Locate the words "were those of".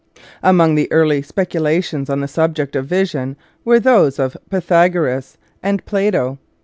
3.63-4.35